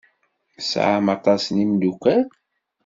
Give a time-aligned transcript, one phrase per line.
[0.55, 2.23] Tesɛam aṭas n yimeddukal?